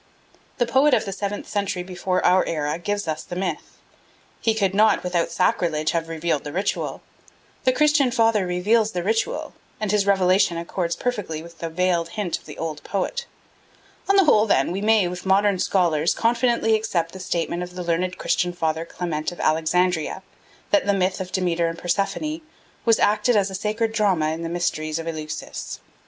The 0.57 0.65
poet 0.65 0.95
of 0.95 1.05
the 1.05 1.11
seventh 1.11 1.47
century 1.47 1.83
before 1.83 2.25
our 2.25 2.43
era 2.47 2.79
gives 2.79 3.07
us 3.07 3.21
the 3.23 3.35
myth 3.35 3.77
he 4.41 4.55
could 4.55 4.73
not 4.73 5.03
without 5.03 5.29
sacrilege 5.29 5.91
have 5.91 6.07
revealed 6.09 6.43
the 6.43 6.51
ritual: 6.51 7.03
the 7.65 7.71
Christian 7.71 8.09
father 8.09 8.47
reveals 8.47 8.93
the 8.93 9.03
ritual, 9.03 9.53
and 9.79 9.91
his 9.91 10.07
revelation 10.07 10.57
accords 10.57 10.95
perfectly 10.95 11.43
with 11.43 11.59
the 11.59 11.69
veiled 11.69 12.09
hint 12.17 12.39
of 12.39 12.45
the 12.47 12.57
old 12.57 12.83
poet. 12.83 13.27
On 14.09 14.15
the 14.15 14.23
whole, 14.23 14.47
then, 14.47 14.71
we 14.71 14.81
may, 14.81 15.07
with 15.07 15.23
many 15.23 15.35
modern 15.35 15.59
scholars, 15.59 16.15
confidently 16.15 16.73
accept 16.73 17.11
the 17.11 17.19
statement 17.19 17.61
of 17.61 17.75
the 17.75 17.83
learned 17.83 18.17
Christian 18.17 18.53
father 18.53 18.85
Clement 18.85 19.31
of 19.31 19.39
Alexandria, 19.39 20.23
that 20.71 20.87
the 20.87 20.95
myth 20.95 21.21
of 21.21 21.31
Demeter 21.31 21.67
and 21.67 21.77
Persephone 21.77 22.41
was 22.85 22.97
acted 22.97 23.35
as 23.35 23.51
a 23.51 23.53
sacred 23.53 23.91
drama 23.91 24.29
in 24.31 24.41
the 24.41 24.49
mysteries 24.49 24.97
of 24.97 25.07
Eleusis. 25.07 25.79